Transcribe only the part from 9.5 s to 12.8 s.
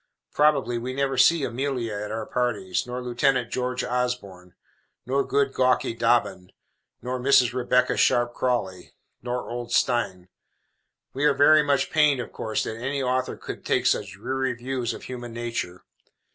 Steyne. We are very much pained, of course, that